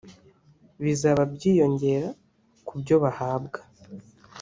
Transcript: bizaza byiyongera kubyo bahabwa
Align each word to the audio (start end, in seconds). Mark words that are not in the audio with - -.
bizaza 0.83 1.23
byiyongera 1.33 2.09
kubyo 2.67 2.95
bahabwa 3.03 3.59